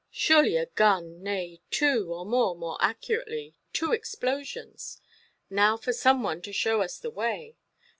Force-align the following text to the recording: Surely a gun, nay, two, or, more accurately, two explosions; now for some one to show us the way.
Surely 0.09 0.55
a 0.57 0.65
gun, 0.65 1.21
nay, 1.21 1.61
two, 1.69 2.11
or, 2.11 2.25
more 2.25 2.75
accurately, 2.81 3.53
two 3.71 3.91
explosions; 3.91 4.99
now 5.47 5.77
for 5.77 5.93
some 5.93 6.23
one 6.23 6.41
to 6.41 6.51
show 6.51 6.81
us 6.81 6.97
the 6.97 7.11
way. 7.11 7.55